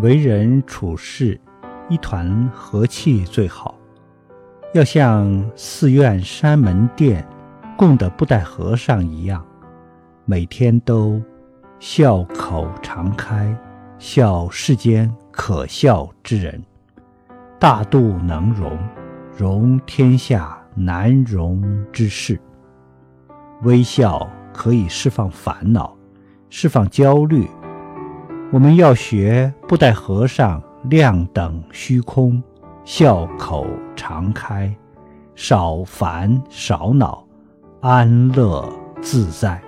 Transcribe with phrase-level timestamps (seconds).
[0.00, 1.40] 为人处事，
[1.88, 3.74] 一团和气最好。
[4.72, 7.26] 要像寺院山门殿
[7.76, 9.44] 供的布袋和尚一样，
[10.24, 11.20] 每天都
[11.80, 13.52] 笑口常开，
[13.98, 16.62] 笑世间可笑之人，
[17.58, 18.78] 大度能容，
[19.36, 21.60] 容天下难容
[21.90, 22.38] 之事。
[23.62, 25.92] 微笑可以释放烦恼，
[26.50, 27.48] 释放焦虑。
[28.50, 32.42] 我们要学布袋和尚，量等虚空，
[32.82, 34.74] 笑口常开，
[35.34, 37.22] 少烦少恼，
[37.82, 38.66] 安乐
[39.02, 39.60] 自在。